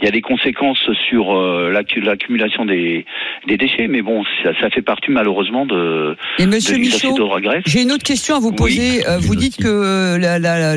[0.00, 1.34] il y a des conséquences sur
[1.70, 3.04] l'accu- l'accumulation des
[3.46, 7.62] des déchets, mais bon, ça, ça fait partie malheureusement de Et monsieur Michaud, de grève.
[7.66, 9.02] J'ai une autre question à vous poser.
[9.20, 9.62] Vous dites aussi.
[9.62, 10.76] que la- la-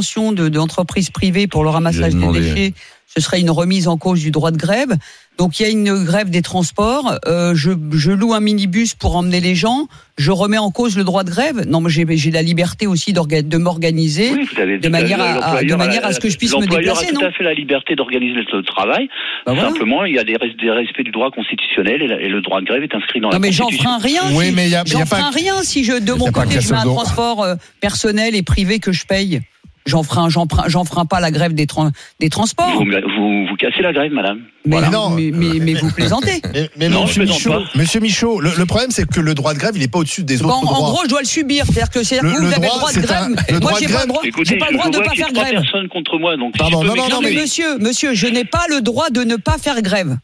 [0.00, 2.74] de- d'entreprises privées pour le ramassage des déchets,
[3.14, 4.96] ce serait une remise en cause du droit de grève.
[5.38, 7.14] Donc il y a une grève des transports.
[7.26, 9.86] Euh, je, je loue un minibus pour emmener les gens.
[10.18, 11.64] Je remets en cause le droit de grève.
[11.66, 14.30] Non, mais j'ai j'ai la liberté aussi de m'organiser.
[14.32, 17.08] Oui, de manière à- à- de manière à ce que je puisse me déplacer, a
[17.08, 19.08] tout non à fait la liberté d'organiser le travail.
[19.46, 19.68] Bah voilà.
[19.70, 22.40] Simplement, il y a des, res- des respects du droit constitutionnel et, la- et le
[22.42, 23.98] droit de grève est inscrit dans Non la mais j'en Constitution.
[24.00, 24.22] ferai rien.
[24.34, 25.98] Oui, si- mais il y a- il y a j'en pas- ferai rien si je
[25.98, 29.40] de mon côté je mets un transport euh, personnel et privé que je paye.
[29.86, 31.90] J'en ferai j'en ferai- pas la grève des, tran-
[32.20, 32.70] des transports.
[32.72, 34.40] Vous, vous, vous cassez la grève, madame.
[34.64, 34.90] Mais, Voilà.
[34.90, 36.40] non, mais, mais, mais vous plaisantez.
[36.54, 37.78] Mais, mais Non, monsieur, je plaisante Michaud, pas.
[37.78, 40.22] monsieur Michaud, le, le problème c'est que le droit de grève il n'est pas au-dessus
[40.22, 40.78] des Bon, autres en droits.
[40.90, 41.64] gros, je dois le subir.
[41.66, 43.22] C'est-à-dire que c'est vous, vous avez droit, le droit de grève.
[43.22, 44.20] un- le Moi, j'ai pas grève- le droit.
[44.24, 45.50] Écoutez, J'ai pas le droit de vois pas faire grève.
[45.52, 48.26] personnes contre moi, donc si Pardon, peux non, non, non, Non, mais monsieur, monsieur, je
[48.28, 50.16] n'ai pas le droit de ne pas faire grève.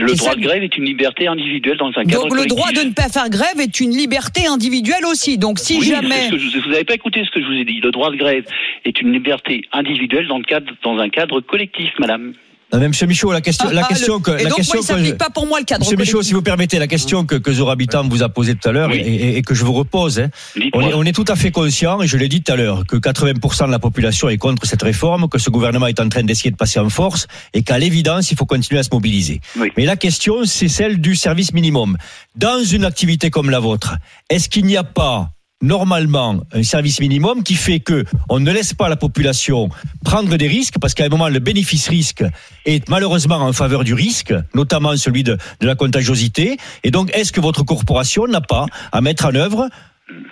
[0.00, 2.70] Le droit ça, de grève est une liberté individuelle dans un cadre Donc le droit
[2.72, 5.38] de ne pas faire grève est une liberté individuelle aussi.
[5.38, 7.80] Donc si Oui, jamais je- vous n'avez pas écouté ce que je vous ai dit.
[7.80, 8.44] Le droit de grève
[8.84, 12.32] est une liberté individuelle dans le cadre dans un cadre collectif, madame.
[12.70, 14.58] Non, mais Monsieur Michaud, la question, Ah, la ah, question le- que, et la donc
[14.58, 16.28] question moi, il que- s'applique pas pour moi le cadre Monsieur Michaud, collectif.
[16.28, 18.90] si vous permettez, la question que, que Zora Habitant vous a posée tout à l'heure
[18.90, 18.98] Oui.
[18.98, 20.28] et, et- et que je vous repose, hein,
[20.74, 22.84] on, est, on est tout à fait conscient, et je l'ai dit tout à l'heure,
[22.86, 26.22] que 80% de la population est contre cette réforme, que ce gouvernement est en train
[26.22, 29.40] d'essayer de passer en force, et qu'à l'évidence, il faut continuer à se mobiliser.
[29.58, 29.72] Oui.
[29.78, 31.96] Mais la question, c'est celle du service minimum.
[32.36, 33.96] Dans une activité comme la vôtre,
[34.28, 38.74] est-ce qu'il n'y a pas normalement un service minimum qui fait que on ne laisse
[38.74, 39.68] pas la population
[40.04, 42.24] prendre des risques parce qu'à un moment le bénéfice risque
[42.64, 46.58] est malheureusement en faveur du risque, notamment celui de, la contagiosité.
[46.84, 49.68] Et donc, est-ce que votre corporation n'a pas à mettre en œuvre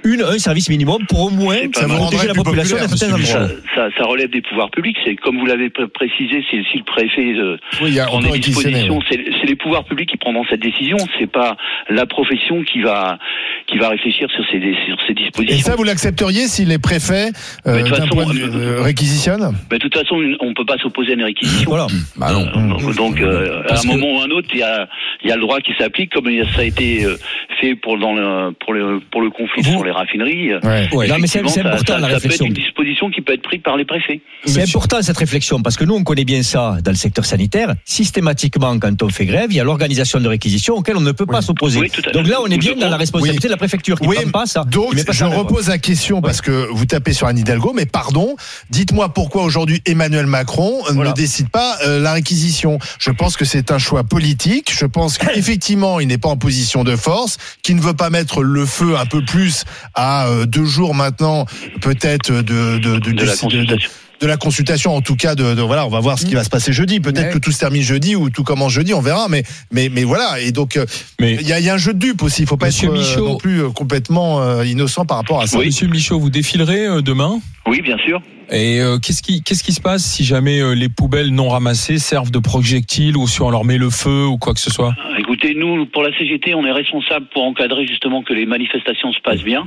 [0.04, 4.40] une, un service minimum pour au moins protéger la population monsieur endroits Ça, relève des
[4.40, 4.96] pouvoirs publics.
[5.04, 8.06] C'est comme vous l'avez pré- précisé, c'est si le préfet euh, Oui, il y a,
[8.12, 10.96] on prend des dispositions, c'est les pouvoirs publics qui prendront cette décision.
[11.18, 11.56] C'est pas
[11.90, 13.18] la profession qui va
[13.66, 15.66] qui va réfléchir sur ces sur ces Et dispositions.
[15.66, 17.30] ça, vous l'accepteriez si les préfets,
[17.66, 19.52] euh, Mais de toute d'un façon, point de vue, euh, réquisitionnent?
[19.70, 21.68] Mais de toute façon, on peut pas s'opposer à une réquisition.
[21.68, 21.86] Voilà.
[22.16, 22.46] Bah non.
[22.46, 24.88] Euh, donc, euh, à un que- moment ou à un autre, il y a,
[25.22, 27.16] il y a le droit qui s'applique, comme ça a été euh,
[27.60, 30.52] fait pour, dans le, pour, le, pour le conflit Vous- sur les raffineries.
[30.52, 30.88] euh, Ouais.
[30.92, 31.09] Ouais.
[31.09, 32.46] Non, mais c'est c'est important ça, la ça réflexion.
[32.46, 34.20] peut être une disposition qui peut être prise par les préfets.
[34.44, 37.24] C'est Monsieur- important cette réflexion parce que nous on connaît bien ça dans le secteur
[37.24, 37.74] sanitaire.
[37.85, 41.26] Systématiquement, quand on fait grève, il y a l'organisation de réquisition auquel on ne peut
[41.26, 41.81] pas s'opposer.
[41.81, 42.12] Oui, tout à fait.
[42.12, 44.64] Donc là, on est bien dans la responsabilité de la préfecture qui Oui, pas ça.
[44.64, 47.87] Donc, pas je ça repose la question parce que vous tapez sur Anne Hidalgo, mais
[47.87, 48.37] pardon,
[48.70, 51.11] dites-moi pourquoi aujourd'hui Emmanuel Macron Voilà.
[51.11, 52.79] ne décide pas euh, la réquisition.
[52.98, 54.72] Je pense que c'est un choix politique.
[54.72, 58.42] Je pense qu'effectivement, il n'est pas en position de force, qu'il ne veut pas mettre
[58.42, 59.56] le feu un peu plus
[59.95, 61.47] à euh, deux jours maintenant,
[61.81, 63.88] peut-être de de, de, la de- consultation.
[64.21, 66.42] de la consultation, en tout cas, de, de- voilà, on va voir ce qui va
[66.45, 67.01] se passer jeudi.
[67.01, 67.33] Peut-être Ouais.
[67.33, 69.27] que tout se termine jeudi ou tout commence jeudi, on verra.
[69.29, 70.40] Mais mais mais voilà.
[70.40, 70.87] Et donc, euh,
[71.21, 72.42] Mais il y a, il y a un jeu de dupe aussi.
[72.42, 73.29] Il faut pas Monsieur être euh, Michaud.
[73.29, 75.59] non plus euh, complètement euh, innocent par rapport à ça.
[75.59, 75.66] Oui.
[75.66, 77.40] Monsieur Michaud, vous défilerez euh, demain?
[77.66, 78.23] Oui, bien sûr.
[78.50, 81.98] Et euh, qu'est-ce qui qu'est-ce qui se passe si jamais euh, les poubelles non ramassées
[81.98, 84.94] servent de projectiles ou si on leur met le feu ou quoi que ce soit?
[85.18, 89.20] Écoutez, nous, pour la CGT, on est responsable pour encadrer justement que les manifestations se
[89.20, 89.66] passent bien.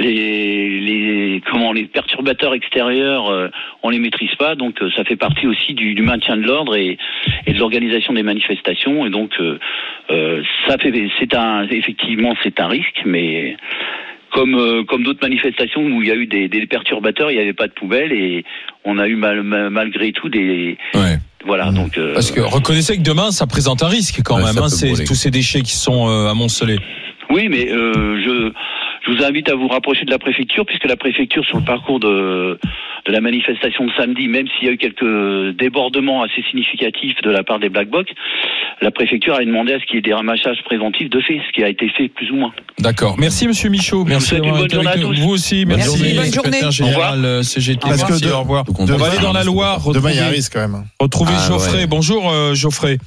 [0.00, 3.48] Les, les, comment, les perturbateurs extérieurs, euh,
[3.84, 6.74] on les maîtrise pas, donc euh, ça fait partie aussi du, du maintien de l'ordre
[6.74, 6.98] et,
[7.46, 9.06] et de l'organisation des manifestations.
[9.06, 9.58] Et donc, euh,
[10.10, 13.56] euh, ça fait, c'est un, effectivement, c'est un risque, mais
[14.34, 17.40] comme euh, comme d'autres manifestations où il y a eu des, des perturbateurs, il n'y
[17.42, 18.44] avait pas de poubelle et
[18.84, 21.16] on a eu mal, mal- malgré tout des, Ouais.
[21.46, 21.70] voilà.
[21.70, 24.58] Donc, euh, Parce que reconnaissez que demain ça présente un risque quand Ouais, même.
[24.58, 24.66] Hein,
[25.06, 26.78] tous ces déchets qui sont euh, amoncelés.
[27.30, 28.52] Oui, mais euh, je,
[29.06, 32.00] je vous invite à vous rapprocher de la préfecture, puisque la préfecture, sur le parcours
[32.00, 32.58] de,
[33.06, 37.30] de la manifestation de samedi, même s'il y a eu quelques débordements assez significatifs de
[37.30, 38.08] la part des Black Blocs,
[38.80, 41.52] la préfecture a demandé à ce qu'il y ait des ramassages préventifs de fait, ce
[41.52, 42.52] qui a été fait plus ou moins.
[42.78, 43.16] D'accord.
[43.18, 44.04] Merci Monsieur Michaud.
[44.04, 45.14] Merci d'avoir bonne été journée avec à nous.
[45.14, 45.20] tous.
[45.20, 45.64] Vous aussi.
[45.64, 45.98] Bonne Merci.
[45.98, 46.14] journée.
[46.14, 46.70] Bonne journée.
[46.72, 47.80] général CGT.
[47.80, 48.22] Parce Merci.
[48.22, 48.64] que de- au revoir.
[48.78, 49.80] On va aller dans la Loire.
[49.92, 50.84] Demain, il y a un Retrouver, risque quand même.
[50.98, 51.78] retrouver Ah, Geoffrey.
[51.80, 51.86] ouais.
[51.86, 52.98] Bonjour euh, Geoffrey.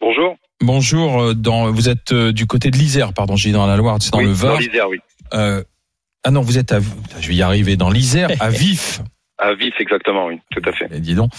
[0.00, 0.36] Bonjour.
[0.60, 1.20] Bonjour.
[1.22, 3.34] euh, Dans, vous êtes euh, du côté de l'Isère, pardon.
[3.36, 4.52] J'ai dit dans la Loire, c'est dans Oui, le Var.
[4.54, 4.98] Dans l'Isère, oui.
[5.34, 5.62] Euh,
[6.24, 6.80] ah non, vous êtes à.
[7.20, 7.76] Je vais y arriver.
[7.76, 9.00] Dans l'Isère, à Vif.
[9.38, 10.86] À Vif, exactement, oui, tout à fait.
[10.92, 11.30] Eh, dis donc.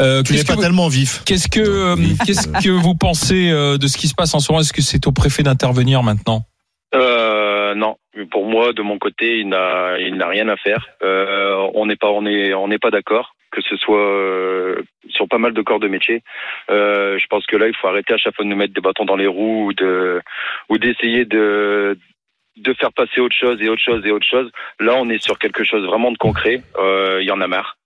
[0.00, 1.22] Euh, Tu n'es pas vous- tellement vif.
[1.24, 4.50] Qu'est-ce que euh, qu'est-ce que vous pensez euh, de ce qui se passe en ce
[4.50, 4.60] moment?
[4.60, 6.42] Est-ce que c'est au préfet d'intervenir maintenant?
[6.96, 7.96] Euh, non,
[8.30, 10.86] pour moi, de mon côté, il n'a, il n'a rien à faire.
[11.02, 14.74] Euh, on n'est pas, on est, on n'est pas d'accord que ce soit
[15.10, 16.22] sur pas mal de corps de métier.
[16.70, 18.80] Euh, je pense que là, il faut arrêter à chaque fois de nous mettre des
[18.80, 20.20] bâtons dans les roues ou de,
[20.70, 21.96] ou d'essayer de
[22.56, 24.50] de faire passer autre chose et autre chose et autre chose.
[24.80, 26.62] Là, on est sur quelque chose vraiment de concret.
[26.78, 27.76] Euh, Il y en a marre.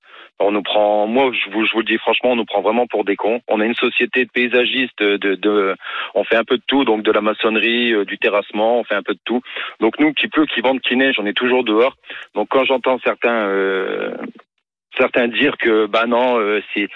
[0.40, 2.87] On nous prend, moi, je vous, je vous le dis franchement, on nous prend vraiment
[2.87, 3.40] pour des cons.
[3.48, 5.74] On a une société de paysagistes, de, de,
[6.14, 8.94] on fait un peu de tout, donc de la maçonnerie, euh, du terrassement, on fait
[8.94, 9.40] un peu de tout.
[9.81, 11.96] Donc nous, qui pleut, qui vente, qui neige, on est toujours dehors.
[12.37, 14.14] Donc quand j'entends certains, euh,
[14.96, 16.88] certains dire que bah non, euh, c'est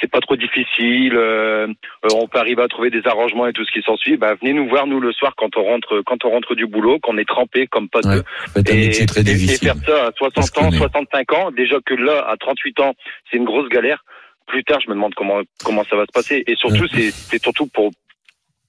[0.00, 3.64] c'est pas trop difficile, euh, euh, on peut arriver à trouver des arrangements et tout
[3.64, 4.16] ce qui s'ensuit.
[4.16, 6.98] Bah venez nous voir nous le soir quand on rentre, quand on rentre du boulot,
[7.00, 8.20] qu'on est trempé comme pas Ouais,
[8.56, 11.94] un Et, et- faire ça à 60 Parce qu'on ans, est- 65 ans, déjà que
[11.94, 12.94] là, à 38 ans,
[13.30, 14.04] c'est une grosse galère.
[14.46, 16.42] Plus tard, je me demande comment comment ça va se passer.
[16.46, 17.90] Et surtout, c'est c'est surtout pour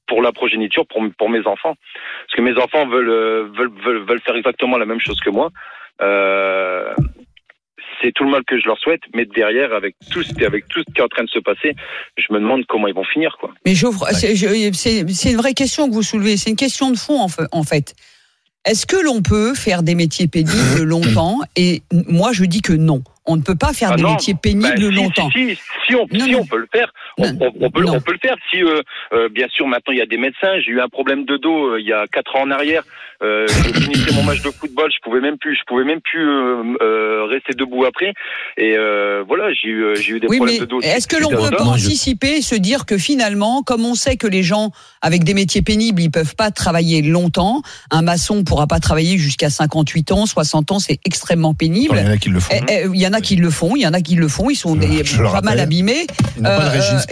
[0.07, 1.75] pour la progéniture, pour pour mes enfants,
[2.25, 5.29] parce que mes enfants veulent euh, veulent veulent, veulent faire exactement la même chose que
[5.29, 5.49] moi.
[6.01, 6.93] Euh,
[8.01, 10.79] c'est tout le mal que je leur souhaite, mais derrière, avec tout ce, avec tout
[10.87, 11.75] ce qui est en train de se passer,
[12.17, 13.51] je me demande comment ils vont finir, quoi.
[13.65, 13.75] Mais
[14.73, 16.37] c'est- une vraie question que vous soulevez.
[16.37, 17.19] C'est une question de fond
[17.51, 17.93] en fait.
[18.65, 20.51] Est-ce que l'on peut faire des métiers pénibles
[20.83, 21.39] longtemps?
[21.55, 23.03] Et moi, je dis que non.
[23.27, 25.29] On ne peut pas faire Ah des non, métiers Bah, pénibles si, longtemps.
[25.31, 25.57] Si, si,
[25.87, 26.39] si on, Non, si non.
[26.39, 28.35] on peut le faire, on, on- on peut, on peut le faire.
[28.51, 28.81] Si, euh,
[29.13, 30.59] euh, bien sûr, maintenant il y a des médecins.
[30.65, 32.83] J'ai eu un problème de dos euh, il y a quatre ans en arrière.
[33.23, 36.27] Euh, je finissais mon match de football, je pouvais même plus, je pouvais même plus
[36.27, 38.13] euh, euh, rester debout après.
[38.57, 40.81] Et euh, voilà, j'ai eu, j'ai eu des Oui, problèmes mais de dos.
[40.81, 44.25] est-ce que l'on peut pas anticiper, et se dire que finalement, comme on sait que
[44.25, 44.71] les gens
[45.03, 49.51] avec des métiers pénibles, ils peuvent pas travailler longtemps, un maçon pourra pas travailler jusqu'à
[49.51, 51.95] 58 ans, 60 ans, c'est extrêmement pénible.
[51.99, 52.55] Il y en a qui le font.
[52.67, 54.55] Eh, eh, en a qui le font, il y en a qui le font, ils
[54.55, 56.07] sont des- pas mal abîmés.
[56.45, 56.59] Euh,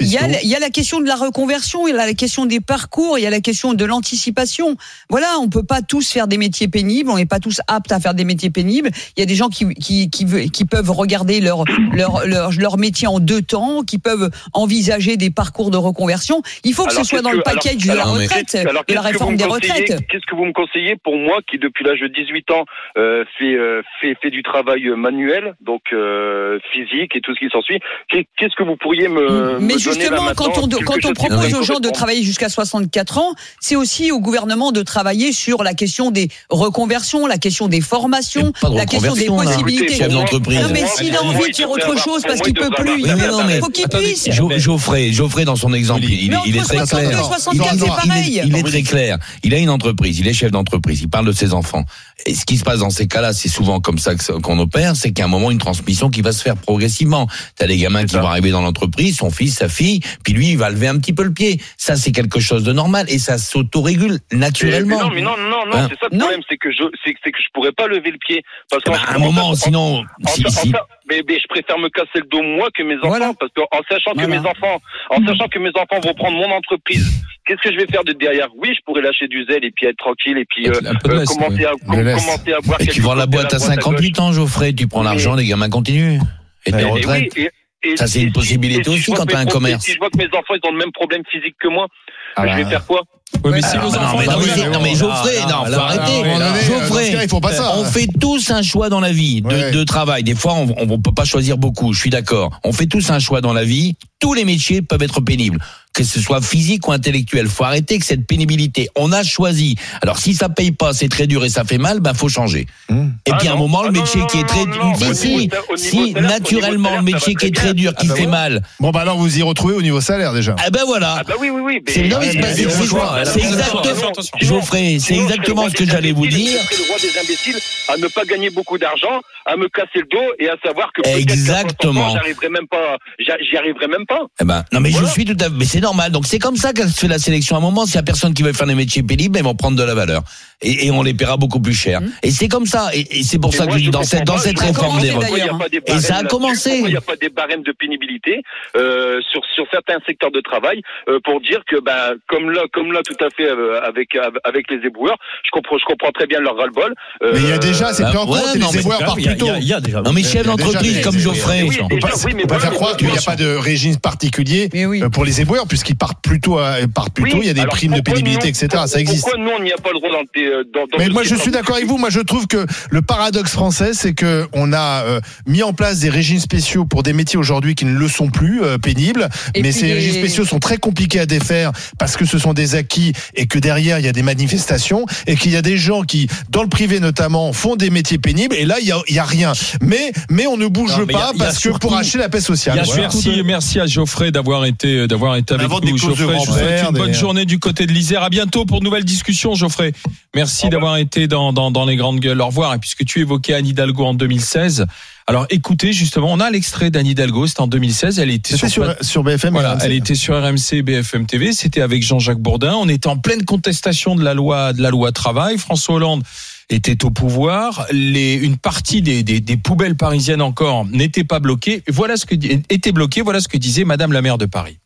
[0.01, 2.59] Il y, a, y la question de la reconversion, il y a la question des
[2.59, 4.75] parcours, il y a la question de l'anticipation.
[5.09, 7.99] Voilà, on peut pas tous faire des métiers pénibles, on n'est pas tous aptes à
[7.99, 8.89] faire des métiers pénibles.
[9.15, 12.51] Il y a des gens qui, qui, qui, veulent- qui peuvent regarder leur, leur, leur,
[12.53, 16.41] leur métier en deux temps, qui peuvent envisager des parcours de reconversion.
[16.63, 18.83] Il faut que Alors, ce soit dans le alors- package de la alors, retraite, alors,
[18.87, 20.05] de la réforme des retraites.
[20.09, 22.65] Qu'est-ce que vous me conseillez pour moi qui, depuis l'âge de 18 ans,
[22.97, 27.49] euh, fait, euh, fait, fait du travail manuel, donc euh, physique et tout ce qui
[27.51, 30.67] s'ensuit Qu'est- Qu'est-ce que vous pourriez me, Mais me donner là justement, maintenant quand on,
[30.83, 35.31] quand propose aux gens de travailler jusqu'à 64 ans, c'est aussi au gouvernement de travailler
[35.31, 39.31] sur la question des reconversions, la question des formations, de la question des là.
[39.43, 40.03] possibilités.
[40.07, 43.27] Non, mais s'il a envie de faire autre chose parce qu'il peut plus, Oui, mais
[43.27, 44.29] non, mais- il faut qu'il puisse.
[44.31, 47.19] Geoffrey, Geoffrey dans son exemple, il, est très 62 clair.
[47.19, 48.41] et 64, Il- c'est il- pareil.
[48.45, 49.17] Il est très clair.
[49.43, 51.83] Il a une entreprise, il est chef d'entreprise, il parle de ses enfants.
[52.25, 55.11] Et ce qui se passe dans ces cas-là, c'est souvent comme ça qu'on opère, c'est
[55.11, 57.27] qu'à un moment une transmission qui va se faire progressivement.
[57.57, 60.57] T'as des gamins qui vont arriver dans l'entreprise, son fils, sa fille, puis lui il
[60.57, 61.59] va lever un petit peu le pied.
[61.77, 65.09] Ça c'est quelque chose de normal et ça s'autorégule naturellement.
[65.09, 67.13] mais non, mais non, non, non, Hein c'est ça le problème, c'est que je, c'est,
[67.13, 70.03] que je pourrais pas lever le pied parce Eh qu'en ben, à un moment, sinon,
[70.25, 70.79] en- si- en- si- en-
[71.09, 74.13] mais, mais je préfère me casser le dos moi que mes enfants parce qu'en sachant
[74.13, 77.77] que mes enfants, en sachant que mes enfants vont prendre mon entreprise, qu'est-ce que je
[77.79, 78.47] vais faire de derrière?
[78.57, 81.65] Oui, je pourrais lâcher du zèle et puis être tranquille et puis euh, euh, commencer
[81.65, 82.25] à De com- laisse.
[82.25, 82.81] commencer à boire.
[82.81, 83.67] Et tu vends la boîte à gauche.
[83.67, 86.19] 58 ans, Geoffrey, tu prends l'argent, les gamins continuent.
[86.65, 87.33] Et tes Et retraites.
[87.35, 87.47] oui,
[87.83, 89.83] et- et- Ça, c'est une si- possibilité et aussi quand que t'as mes un commerce.
[89.85, 91.87] Si je vois que mes enfants ils ont le même problème physique que moi,
[92.35, 93.01] Ah je vais faire quoi?
[93.43, 96.65] Oui, mais si Ah, vos non, enfants mais, non, Geoffrey, non, faut arrêter.
[96.65, 97.73] Geoffrey, pas ça.
[97.77, 99.71] on fait tous un choix dans la vie de, Ouais.
[99.71, 100.23] de travail.
[100.23, 101.93] Des fois, on, on peut pas choisir beaucoup.
[101.93, 102.51] Je suis d'accord.
[102.63, 103.95] On fait tous un choix dans la vie.
[104.19, 105.59] Tous les métiers peuvent être pénibles,
[105.93, 107.47] que ce soit physique ou intellectuel.
[107.47, 108.89] Faut arrêter que cette pénibilité.
[108.97, 109.77] On a choisi.
[110.01, 112.67] Alors, si ça paye pas, c'est très dur et ça fait mal, ben faut changer.
[112.89, 113.13] Hum.
[113.25, 114.93] Et puis Ah à un non, moment, le ah métier non, qui est très non,
[115.13, 118.61] si, salaire, naturellement, le métier qui est très dur, qui Ah bah fait mal.
[118.81, 120.53] Bon, bah alors vous y retrouvez au niveau salaire déjà.
[120.59, 121.17] Ah ben voilà.
[121.19, 121.81] Ah bah oui, oui, oui.
[121.87, 125.85] C'est- mais c'est- mais- c'est- mais- c'est- choix, c'est exactement- Geoffrey, c'est exactement ce que
[125.85, 126.59] j'allais vous dire.
[126.71, 130.33] Le roi des imbéciles à ne pas gagner beaucoup d'argent, à me casser le dos
[130.39, 132.09] et à savoir que peut-être qu'à 60 ans, Exactement.
[132.13, 134.21] j'arriverai même pas, j'y arriverai même pas.
[134.41, 135.07] Eh ben, non, mais Voilà.
[135.07, 136.11] je suis tout à fait, mais c'est normal.
[136.11, 137.55] Donc, c'est comme ça qu'elle se fait la sélection.
[137.55, 139.55] À un moment, s'il y a personne qui veut faire des métiers pénibles, ils vont
[139.55, 140.21] prendre de la valeur.
[140.61, 142.01] Et, et on les paiera beaucoup plus cher.
[142.21, 142.89] Et c'est comme ça.
[142.93, 144.99] Et, et c'est pour Et ça moi, que je dis dans cette, dans cette réforme
[145.01, 145.49] des retraites.
[145.87, 146.69] Et ça a commencé.
[146.71, 148.41] pourquoi Il n'y a pas des barèmes de pénibilité
[148.75, 152.91] euh, sur sur certains secteurs de travail euh, pour dire que ben comme là comme
[152.91, 154.09] là tout à fait euh, avec
[154.43, 156.93] avec les éboueurs, je comprends je comprends très bien leur ras-le-bol.
[157.23, 158.81] Euh, Mais il y a déjà, c'est bah, pris en compte, ouais, non, les mais
[158.81, 159.47] éboueurs partent plus il y a- tôt.
[159.59, 161.63] il y a déjà- Non, mais chef Il y a déjà d'entreprise des- comme Geoffrey.
[161.63, 164.69] oui, On déjà, oui, mais peut faire croire qu'il n'y a pas de régime particulier
[164.73, 165.01] oui.
[165.03, 166.59] euh, pour les éboueurs, puisqu'ils partent plutôt,
[166.93, 168.83] partent plus Oui, tôt, il y a des alors primes de pénibilité, nous- etc.
[168.87, 169.23] Ça existe.
[169.23, 171.23] Pourquoi nous on n'y a pas le droit dans le euh, dans, dans Mais moi,
[171.23, 171.97] je suis d'accord avec vous.
[171.97, 175.99] Moi, je trouve que le paradoxe français, c'est que on a euh, mis en place
[175.99, 179.27] des régimes spéciaux pour des métiers aujourd'hui qui ne le sont plus euh, pénibles.
[179.59, 182.98] Mais ces régimes spéciaux sont très compliqués à défaire parce que ce sont des acquis
[183.35, 186.27] et que derrière il y a des manifestations et qu'il y a des gens qui,
[186.49, 188.55] dans le privé notamment, font des métiers pénibles.
[188.55, 189.53] Et là, il y a, il y a rien.
[189.81, 191.55] Mais mais on ne bouge Non, mais il y a- pas il y a parce
[191.57, 192.81] que surtout- pour acheter la paix sociale.
[192.85, 193.01] Voilà.
[193.01, 195.97] merci, merci à Geoffrey d'avoir été, d'avoir été avec nous.
[195.97, 198.23] Geoffrey, je vous souhaite une bonne journée du côté de l'Isère.
[198.23, 199.93] À bientôt pour de nouvelles discussions, Geoffrey.
[200.35, 202.41] Merci d'avoir été dans, dans, dans les grandes gueules.
[202.41, 202.73] Au revoir.
[202.73, 204.85] Et puisque tu évoquais Anne Hidalgo en 2016,
[205.29, 207.45] alors écoutez, justement, on a l'extrait d'Anne Hidalgo.
[207.45, 208.17] C'était en 2016.
[208.17, 209.53] Elle était sur, sur, sur BFM.
[209.53, 209.81] voilà, RMC.
[209.83, 211.53] elle était sur RMC BFM TV.
[211.53, 212.73] C'était avec Jean-Jacques Bourdin.
[212.73, 215.59] On était en pleine contestation de la loi, de la loi travail.
[215.59, 216.23] François Hollande
[216.71, 217.85] était au pouvoir.
[217.91, 221.83] Les, une partie des, des, des poubelles parisiennes encore n'étaient pas bloquées.
[221.87, 223.21] Voilà ce que était bloqué.
[223.21, 224.79] Voilà ce que disait Madame la maire de Paris.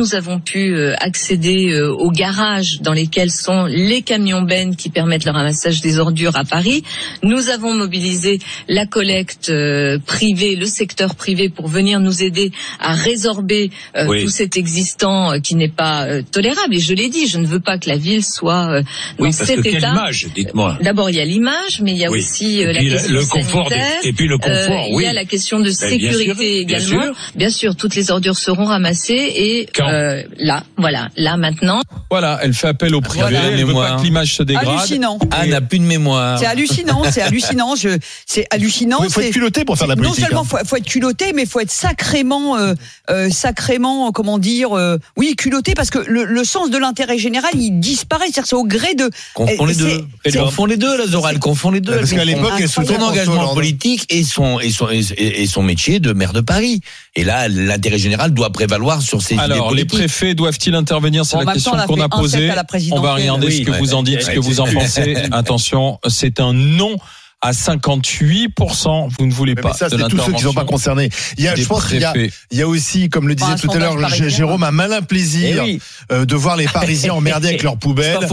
[0.00, 4.88] Nous avons pu euh, accéder euh, aux garages dans lesquels sont les camions bennes qui
[4.88, 6.82] permettent le ramassage des ordures à Paris.
[7.22, 8.38] Nous avons mobilisé
[8.70, 13.70] la collecte euh, privée, le secteur privé pour venir nous aider à résorber
[14.08, 14.22] Oui.
[14.24, 16.74] tout cet existant qui n'est pas tolérable.
[16.74, 18.80] Et je l'ai dit, je ne veux pas que la ville soit
[19.18, 19.90] dans Oui, parce cet que quelle état.
[19.92, 20.78] image, dites-moi.
[20.80, 22.20] D'abord, il y a l'image, mais il y a Oui.
[22.20, 25.04] aussi la question le confort des- et puis le confort, Euh, Il oui.
[25.04, 26.34] y a la question de Ben, bien sécurité sûr,
[26.66, 27.02] bien également.
[27.02, 27.14] sûr.
[27.34, 31.80] Bien sûr, toutes les ordures seront ramassées et Quand euh, là, voilà, là maintenant.
[32.10, 33.22] Voilà, elle fait appel au privé.
[33.22, 33.40] Voilà.
[33.50, 34.66] Elle veut pas que l'image se dégrade.
[34.68, 35.18] Hallucinant.
[35.30, 36.38] Anne n'a plus de mémoire.
[36.38, 37.74] C'est hallucinant, c'est hallucinant.
[37.76, 38.98] Je, c'est hallucinant.
[39.04, 40.24] Il faut être culotté pour faire de la Non politique.
[40.26, 40.44] seulement hein.
[40.48, 42.74] faut, faut être culotté, mais faut être sacrément, euh,
[43.10, 47.52] euh, sacrément, comment dire, euh, oui, culotté, parce que le, le sens de l'intérêt général,
[47.54, 48.26] il disparaît.
[48.26, 49.10] C'est-à-dire, c'est au gré de.
[49.34, 49.80] Confond Eh, les c'est-
[50.32, 50.38] deux.
[50.40, 51.96] Confond les deux, la Zora, elle confond les deux.
[51.96, 55.46] Parce qu'à l'époque, elle son soutenait François engagement politique et son, et son, et, et
[55.46, 56.80] son métier de maire de Paris.
[57.14, 61.24] Et là, l'intérêt général doit prévaloir sur ses idées Alors, les préfets doivent-ils intervenir?
[61.24, 62.50] C'est Bon, la question a qu'on a posée.
[62.92, 63.78] On va regarder Oui, ce que ouais.
[63.78, 65.16] vous en dites, ce que vous en pensez.
[65.32, 66.96] Attention, c'est un non
[67.44, 69.08] à 58%.
[69.18, 71.08] Vous ne voulez Mais pas ça, de c'est tous ceux qui ne sont pas concernés.
[71.36, 72.32] Il y a, je pense qu'il y a, préfets.
[72.52, 73.98] il y a aussi, comme le disait tout à l'heure.
[74.08, 75.80] Jérôme, un malin plaisir Eh oui.
[76.12, 78.28] euh, de voir les Parisiens emmerder avec leurs poubelles.